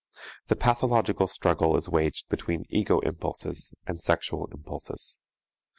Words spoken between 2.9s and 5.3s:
impulses and sexual impulses.